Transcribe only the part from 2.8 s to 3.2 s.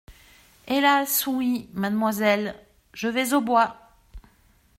je